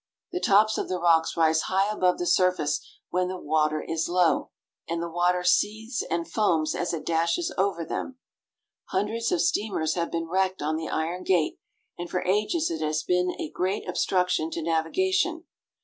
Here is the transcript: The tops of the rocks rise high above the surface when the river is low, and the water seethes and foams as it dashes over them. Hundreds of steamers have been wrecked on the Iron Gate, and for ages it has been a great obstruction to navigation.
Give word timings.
The 0.31 0.39
tops 0.39 0.79
of 0.79 0.89
the 0.89 0.97
rocks 0.97 1.37
rise 1.37 1.61
high 1.69 1.87
above 1.91 2.17
the 2.17 2.25
surface 2.25 2.81
when 3.11 3.27
the 3.27 3.37
river 3.37 3.83
is 3.83 4.09
low, 4.09 4.49
and 4.89 4.99
the 4.99 5.07
water 5.07 5.43
seethes 5.43 6.01
and 6.01 6.27
foams 6.27 6.73
as 6.73 6.91
it 6.91 7.05
dashes 7.05 7.53
over 7.55 7.85
them. 7.85 8.17
Hundreds 8.85 9.31
of 9.31 9.41
steamers 9.43 9.93
have 9.93 10.09
been 10.11 10.27
wrecked 10.27 10.59
on 10.63 10.75
the 10.75 10.89
Iron 10.89 11.23
Gate, 11.23 11.59
and 11.99 12.09
for 12.09 12.23
ages 12.23 12.71
it 12.71 12.81
has 12.81 13.03
been 13.03 13.39
a 13.39 13.51
great 13.51 13.87
obstruction 13.87 14.49
to 14.49 14.63
navigation. 14.63 15.43